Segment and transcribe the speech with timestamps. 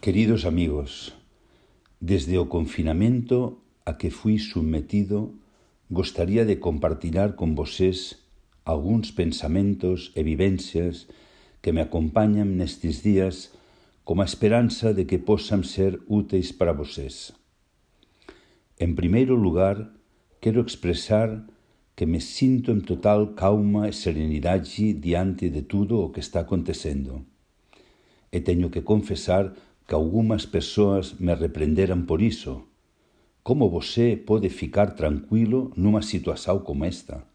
[0.00, 1.12] Queridos amigos,
[2.00, 5.36] desde o confinamento a que fui submetido,
[5.90, 8.24] gostaría de compartilhar con vocês
[8.64, 11.04] algúns pensamentos e vivencias
[11.60, 13.52] que me acompañan nestes días
[14.00, 17.36] como a esperanza de que posan ser úteis para vocês.
[18.80, 19.92] En primeiro lugar,
[20.40, 21.44] quero expresar
[21.92, 27.20] que me sinto en total calma e serenidade diante de tudo o que está acontecendo.
[28.32, 29.52] E teño que confesar
[29.90, 32.70] que algunhas persoas me reprenderan por iso.
[33.42, 37.26] Como você pode ficar tranquilo nunha situación como esta?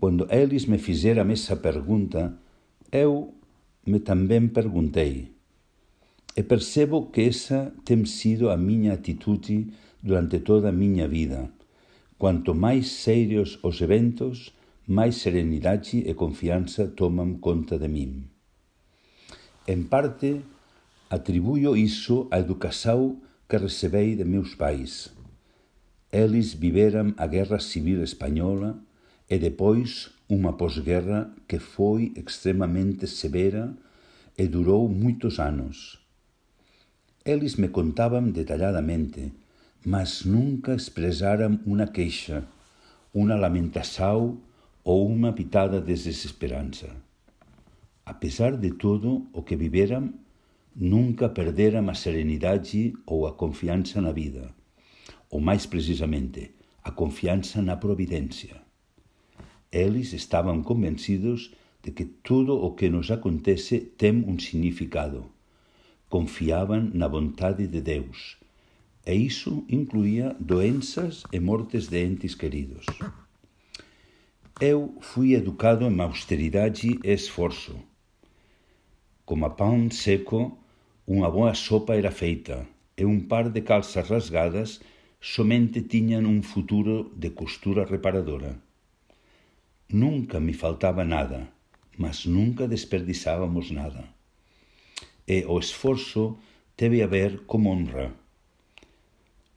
[0.00, 2.40] Cando eles me fixeran esa pergunta,
[2.88, 3.36] eu
[3.84, 5.36] me tamén perguntei.
[6.32, 9.68] E percebo que esa tem sido a miña atitude
[10.00, 11.52] durante toda a miña vida.
[12.16, 14.56] Quanto máis serios os eventos,
[14.88, 18.32] máis serenidade e confianza toman conta de min.
[19.68, 20.55] En parte,
[21.08, 25.14] Atribuyo iso á educación que recebei de meus pais.
[26.10, 28.82] Eles viveran a Guerra Civil Española
[29.30, 33.70] e depois unha posguerra que foi extremamente severa
[34.34, 36.02] e durou moitos anos.
[37.22, 39.30] Eles me contaban detalladamente,
[39.86, 42.50] mas nunca expresaram unha queixa,
[43.14, 44.42] unha lamentação
[44.82, 46.90] ou unha pitada de desesperança.
[48.02, 50.25] A pesar de todo o que viveram,
[50.78, 54.54] nunca perderam a serenidade ou a confiança na vida,
[55.30, 58.60] ou mais precisamente, a confiança na providência.
[59.72, 61.50] Eles estavam convencidos
[61.82, 65.24] de que tudo o que nos acontece tem um significado.
[66.10, 68.36] Confiavam na vontade de Deus,
[69.06, 72.84] e isso incluía doenças e mortes de entes queridos.
[74.60, 77.76] Eu fui educado em austeridade e esforço.
[79.24, 80.56] Como a pão seco,
[81.06, 82.66] Unha boa sopa era feita
[82.98, 84.82] e un par de calzas rasgadas
[85.22, 88.58] somente tiñan un futuro de costura reparadora.
[89.86, 91.46] Nunca me faltaba nada,
[91.94, 94.10] mas nunca desperdizábamos nada.
[95.30, 96.42] E o esforzo
[96.74, 98.10] teve a ver como honra.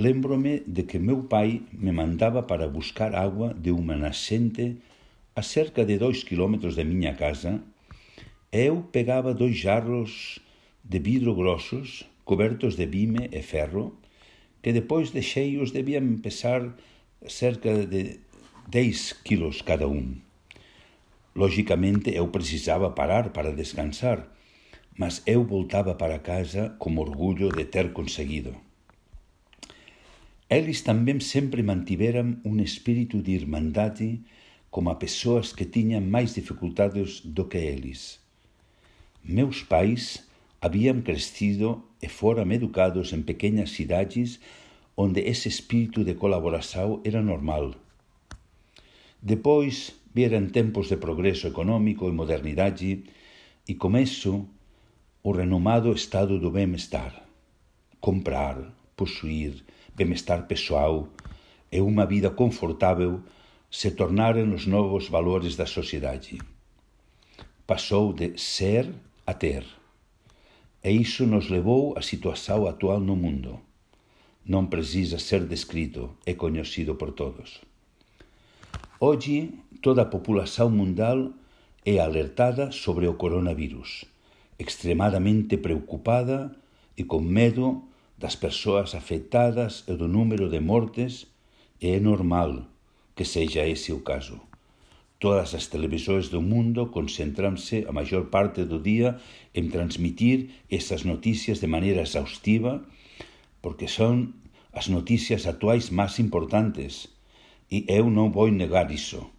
[0.00, 4.80] Lembrome de que meu pai me mandaba para buscar agua de unha nascente
[5.36, 7.60] a cerca de dois quilómetros de miña casa
[8.48, 10.40] eu pegaba dois jarros
[10.84, 13.96] de vidro grossos, cobertos de vime e ferro,
[14.62, 16.76] que depois de cheios debían pesar
[17.24, 18.20] cerca de
[18.70, 20.22] 10 quilos cada un.
[21.34, 24.30] Lógicamente eu precisaba parar para descansar,
[24.96, 28.54] mas eu voltaba para casa com orgullo de ter conseguido.
[30.48, 34.22] Eles tamén sempre mantiveran un espírito de irmandade
[34.70, 38.20] como a persoas que tiñan máis dificultades do que eles.
[39.24, 40.23] Meus pais
[40.64, 44.40] habían crecido e foram educados en pequeñas cidades
[44.96, 47.76] onde ese espírito de colaboración era normal.
[49.20, 53.04] Depois vieran tempos de progreso económico e modernidade
[53.68, 54.48] e con eso
[55.20, 57.28] o renomado estado do bem-estar.
[58.00, 61.12] Comprar, posuir, bem-estar pessoal
[61.68, 63.20] e unha vida confortável
[63.68, 66.40] se tornaron os novos valores da sociedade.
[67.68, 68.88] Pasou de ser
[69.28, 69.83] a ter.
[70.84, 73.64] E iso nos levou á situación actual no mundo.
[74.44, 77.64] Non precisa ser descrito e coñecido por todos.
[79.00, 81.32] Hoxe, toda a populación mundial
[81.88, 84.04] é alertada sobre o coronavirus,
[84.60, 86.52] extremadamente preocupada
[87.00, 87.88] e con medo
[88.20, 91.32] das persoas afectadas e do número de mortes,
[91.80, 92.68] e é normal
[93.16, 94.36] que seja ese o caso.
[95.24, 99.16] Todas as televisores do mundo concentranse a maior parte do día
[99.56, 102.84] en transmitir estas noticias de maneira exhaustiva
[103.64, 104.36] porque son
[104.76, 107.08] as noticias actuais máis importantes
[107.72, 109.32] e eu non vou negar iso.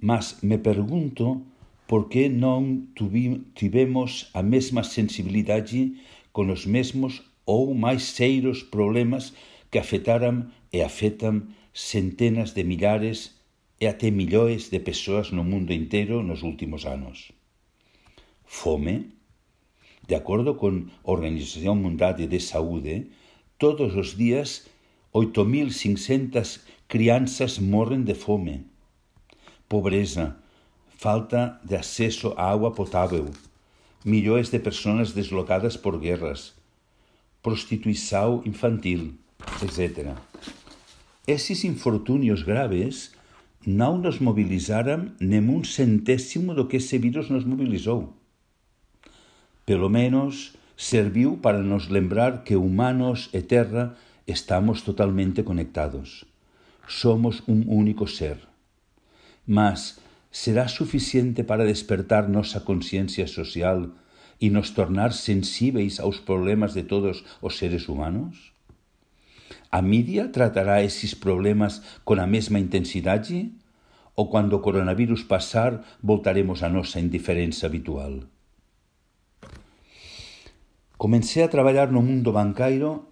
[0.00, 1.44] Mas me pergunto
[1.84, 2.88] por que non
[3.52, 5.92] tivemos a mesma sensibilidade
[6.32, 9.36] con os mesmos ou máis seiros problemas
[9.68, 13.39] que afetaran e afetan centenas de millares de
[13.80, 17.32] e até millóns de persoas no mundo inteiro nos últimos anos.
[18.44, 19.16] Fome,
[20.06, 23.08] de acordo con a Organización Mundial de Saúde,
[23.56, 24.68] todos os días
[25.12, 28.68] 8.500 crianças morren de fome.
[29.66, 30.36] Pobreza,
[30.92, 33.32] falta de acceso a agua potável,
[34.04, 36.52] millóns de persoas deslocadas por guerras,
[37.40, 39.16] prostituição infantil,
[39.64, 40.12] etc.
[41.26, 43.14] Esses infortunios graves
[43.66, 48.16] non nos mobilizaran nem un centésimo do que ese virus nos mobilizou.
[49.68, 56.24] Pelo menos serviu para nos lembrar que humanos e terra estamos totalmente conectados.
[56.88, 58.48] Somos un único ser.
[59.44, 60.00] Mas
[60.32, 63.92] será suficiente para despertar nosa conciencia social
[64.40, 68.56] e nos tornar sensíveis aos problemas de todos os seres humanos?
[69.70, 73.54] A mídia tratará esses problemas con a mesma intensidade?
[74.18, 78.26] Ou cando o coronavirus pasar, voltaremos a nosa indiferenza habitual?
[80.98, 83.10] Comecei a traballar no mundo bancairo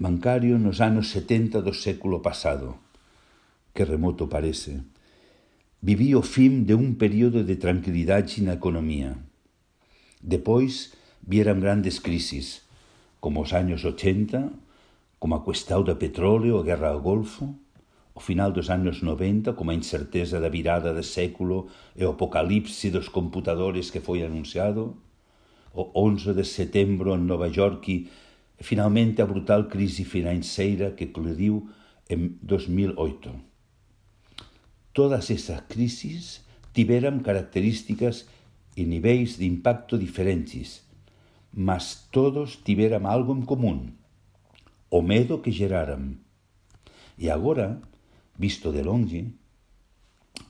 [0.00, 2.80] bancario nos anos 70 do século pasado.
[3.76, 4.80] Que remoto parece.
[5.84, 9.20] Viví o fin de un período de tranquilidade na economía.
[10.24, 12.64] Depois vieran grandes crisis,
[13.20, 14.69] como os anos 80,
[15.20, 17.54] como a cuestão do petróleo, a guerra ao Golfo,
[18.14, 22.90] o final dos anos 90, como a incerteza da virada de século e o apocalipse
[22.90, 24.96] dos computadores que foi anunciado,
[25.74, 28.08] o 11 de setembro en Nova York
[28.56, 31.68] e finalmente a brutal crise financeira que eclodiu
[32.08, 33.30] en 2008.
[34.96, 38.24] Todas esas crises tiveran características
[38.72, 40.88] e niveis de impacto diferentes,
[41.52, 43.99] mas todos tiveran algo en común,
[44.90, 46.18] o medo que geraran.
[47.16, 47.80] E agora,
[48.36, 49.30] visto de longe,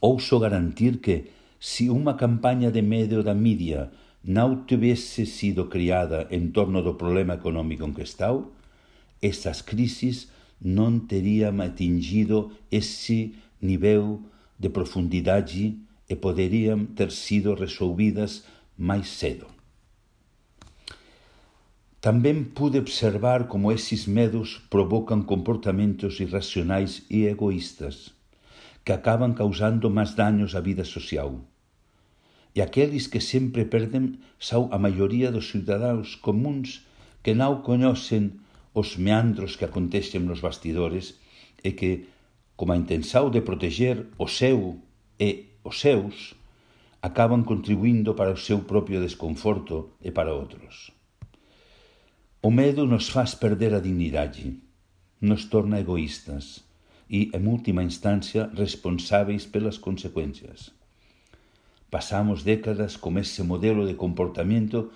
[0.00, 1.28] ouso garantir que,
[1.60, 3.92] se unha campaña de medo da media
[4.24, 8.48] non tivese sido criada en torno do problema económico en que estao,
[9.20, 10.32] esas crisis
[10.64, 14.24] non terían atingido ese nivel
[14.56, 15.76] de profundidade
[16.08, 18.48] e poderían ter sido resolvidas
[18.80, 19.59] máis cedo.
[22.00, 28.16] Tamén pude observar como esses medos provocan comportamentos irracionais e egoístas
[28.84, 31.44] que acaban causando máis daños á vida social
[32.56, 36.88] e aqueles que sempre perden son a maioría dos cidadáns comuns
[37.22, 38.40] que non coñecen
[38.72, 41.20] os meandros que acontecen nos bastidores
[41.60, 42.08] e que,
[42.56, 44.80] como a intensao de proteger o seu
[45.20, 46.34] e os seus,
[47.04, 50.96] acaban contribuindo para o seu propio desconforto e para outros.
[52.42, 54.56] O medo nos faz perder a dignidade,
[55.20, 56.64] nos torna egoístas
[57.04, 60.72] e, en última instancia, responsáveis pelas consecuencias.
[61.90, 64.88] Pasamos décadas con ese modelo de comportamento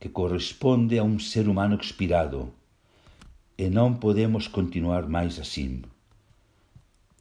[0.00, 2.50] que corresponde a un ser humano expirado
[3.54, 5.86] e non podemos continuar máis así.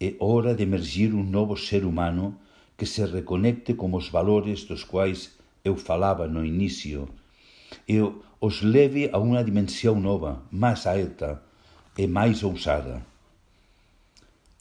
[0.01, 2.41] É hora de emergir un novo ser humano
[2.73, 7.05] que se reconecte con os valores dos quais eu falaba no inicio
[7.85, 8.01] e
[8.41, 11.43] os leve a unha dimensión nova, máis alta
[11.99, 13.03] e máis ousada.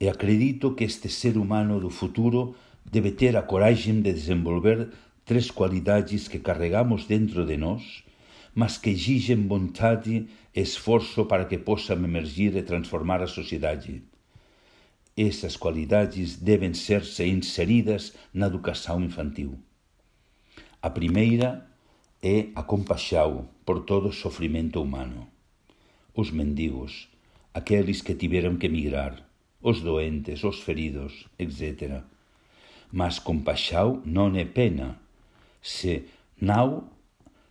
[0.03, 4.91] E acredito que este ser humano do futuro debe ter a coragem de desenvolver
[5.25, 8.03] tres cualidades que carregamos dentro de nós,
[8.53, 14.03] mas que exigem vontade e esforço para que possam emergir e transformar a sociedade.
[15.17, 19.59] Essas qualidades devem ser-se inseridas na educação infantil.
[20.83, 21.68] A primeira
[22.23, 25.29] é a compaxao por todo o sofrimento humano.
[26.15, 27.09] Os mendigos,
[27.55, 29.29] aqueles que tiveron que emigrar,
[29.63, 32.03] os doentes, os feridos, etc.
[32.91, 34.99] Mas compaxao non é pena,
[35.63, 36.11] se
[36.41, 36.91] nau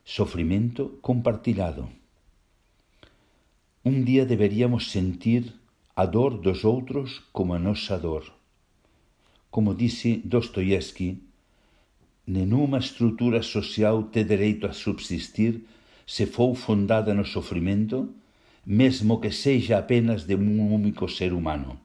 [0.04, 1.88] sofrimento compartilado.
[3.83, 5.56] Un día deberíamos sentir
[5.95, 8.36] a dor dos outros como a nosa dor.
[9.47, 11.27] Como dixe Dostoievski
[12.28, 15.64] nenhuma estrutura social tem direito a subsistir
[16.06, 18.14] se for fundada no sofrimento,
[18.66, 21.80] mesmo que seja apenas de um único ser humano.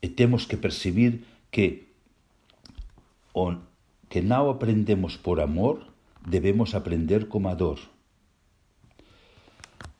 [0.00, 1.88] E temos que percibir que
[3.34, 3.54] o
[4.08, 5.84] que non aprendemos por amor,
[6.24, 7.78] debemos aprender como a dor.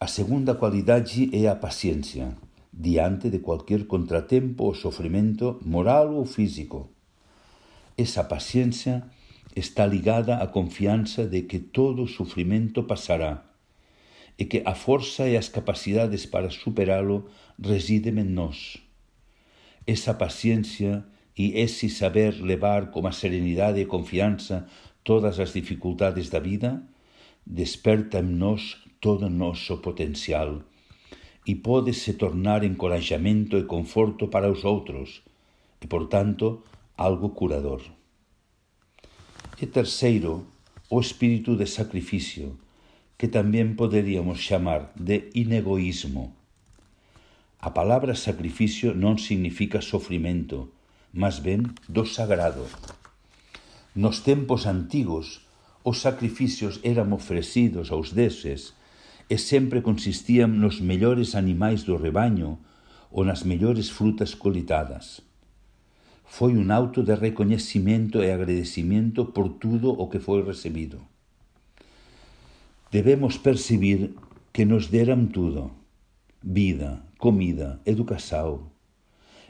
[0.00, 2.32] A segunda cualidade é a paciencia,
[2.72, 6.97] diante de cualquier contratempo ou sofrimento moral ou físico.
[7.98, 9.10] Esa paciencia
[9.58, 13.50] está ligada á confianza de que todo sufrimento pasará
[14.38, 17.26] e que a forza e as capacidades para superalo
[17.58, 18.78] residen en nós.
[19.82, 24.70] Esa paciencia e ese saber levar con a serenidade e confianza
[25.02, 26.86] todas as dificultades da vida,
[27.42, 30.62] desperta en nós todo o noso potencial
[31.42, 35.26] e pode se tornar encorajamento e conforto para os outros
[35.82, 36.62] e, por tanto,
[36.98, 37.80] algo curador.
[39.62, 40.50] E terceiro,
[40.90, 42.58] o espírito de sacrificio,
[43.14, 46.34] que tamén poderíamos chamar de inegoísmo.
[47.62, 50.74] A palabra sacrificio non significa sofrimento,
[51.14, 52.66] mas ben do sagrado.
[53.94, 55.46] Nos tempos antigos,
[55.86, 58.74] os sacrificios eran ofrecidos aos deses
[59.30, 62.58] e sempre consistiam nos mellores animais do rebaño
[63.14, 65.27] ou nas mellores frutas colitadas.
[66.28, 71.00] foi un auto de recoñecimento e agradecimento por tudo o que foi recibido.
[72.92, 74.14] Debemos percibir
[74.52, 75.72] que nos deran tudo,
[76.44, 78.70] vida, comida, educação,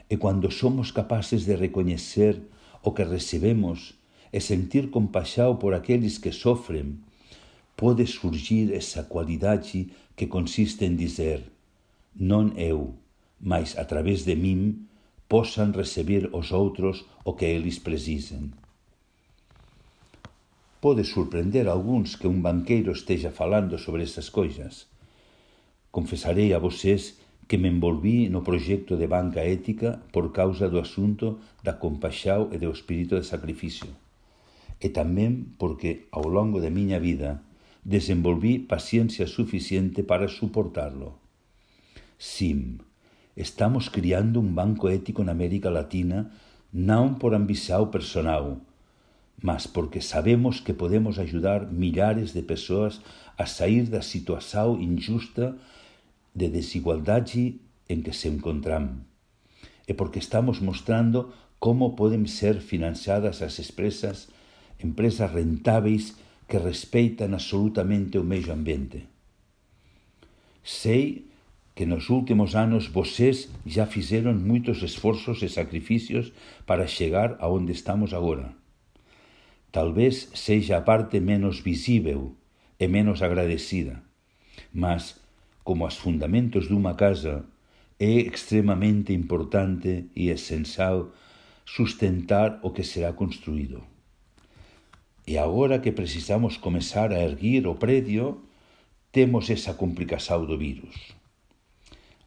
[0.09, 2.41] e cando somos capaces de recoñecer
[2.81, 3.93] o que recebemos
[4.31, 7.03] e sentir compaxao por aqueles que sofren,
[7.75, 11.43] pode surgir esa cualidade que consiste en dizer
[12.15, 12.95] non eu,
[13.39, 14.88] mas a través de min
[15.29, 18.51] posan recibir os outros o que eles precisen.
[20.81, 24.89] Pode sorprender a algúns que un banqueiro esteja falando sobre estas coisas.
[25.93, 31.37] Confesarei a vocês que me envolví no proxecto de banca ética por causa do asunto
[31.61, 33.89] da compaxao e do espírito de sacrificio.
[34.81, 37.45] E tamén porque, ao longo de miña vida,
[37.85, 41.19] desenvolví paciencia suficiente para suportarlo.
[42.17, 42.79] Sim,
[43.35, 46.31] estamos criando un banco ético na América Latina
[46.73, 48.61] non por ambição personal,
[49.41, 53.01] mas porque sabemos que podemos ajudar milhares de persoas
[53.37, 55.55] a sair da situação injusta
[56.35, 59.01] de desigualdade en que se encontram.
[59.87, 64.29] E porque estamos mostrando como poden ser financiadas as empresas,
[64.77, 66.15] empresas rentáveis
[66.47, 69.07] que respeitan absolutamente o medio ambiente.
[70.63, 71.28] Sei
[71.79, 76.35] que nos últimos anos vocês já fizeron moitos esforzos e sacrificios
[76.67, 78.51] para chegar a onde estamos agora.
[79.71, 82.35] Talvez seja a parte menos visível
[82.75, 84.03] e menos agradecida,
[84.75, 85.23] mas,
[85.63, 87.47] como os fundamentos dunha casa,
[87.95, 91.15] é extremamente importante e esencial
[91.63, 93.87] sustentar o que será construído.
[95.23, 98.43] E agora que precisamos comezar a erguir o predio,
[99.15, 101.18] temos esa complicación do virus.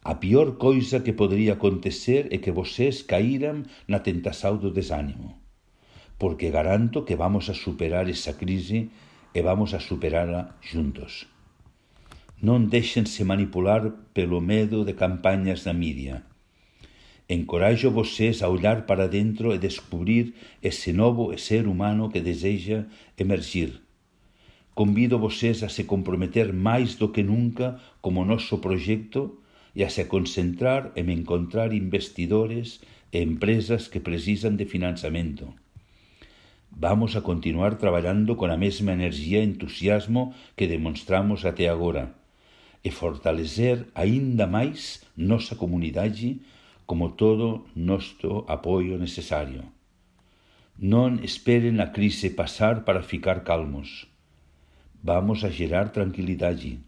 [0.04, 5.38] A pior coisa que podría acontecer é que vocês caíran na tentação do desánimo,
[6.18, 8.90] porque garanto que vamos a superar esa crise
[9.30, 11.30] e vamos a superala juntos.
[12.42, 16.26] Non deixense manipular pelo medo de campañas na media,
[17.28, 23.80] Encorajo vocês a olhar para dentro e descobrir esse novo ser humano que deseja emergir.
[24.74, 29.38] Convido vocês a se comprometer mais do que nunca como nosso projeto
[29.74, 35.54] e a se concentrar en encontrar investidores e empresas que precisan de financiamento.
[36.72, 42.16] Vamos a continuar traballando con a mesma enerxía e entusiasmo que demonstramos até agora
[42.82, 46.42] e fortalecer aínda máis nosa comunidade
[46.88, 49.68] como todo nosto apoio necesario.
[50.80, 54.08] Non esperen a crise pasar para ficar calmos.
[55.04, 56.82] Vamos a xerar tranquilidade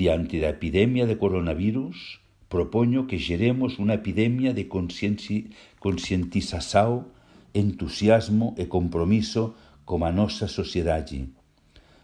[0.00, 2.18] Diante da epidemia de coronavirus,
[2.50, 7.06] propoño que geremos unha epidemia de conscientização,
[7.54, 9.54] entusiasmo e compromiso
[9.86, 11.30] como a nosa sociedade.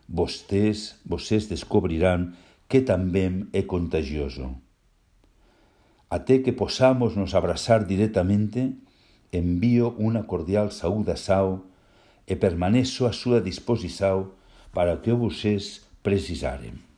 [0.06, 2.38] Vostés, vocês descobrirán
[2.70, 4.62] que tamén é contagioso
[6.10, 8.74] até que posamos nos abrazar directamente,
[9.30, 11.70] envío unha cordial saudação
[12.26, 14.34] e permanezo a súa disposición
[14.74, 15.38] para que vos
[16.02, 16.89] precisarem.